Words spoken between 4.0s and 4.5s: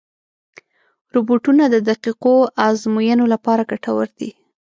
دي.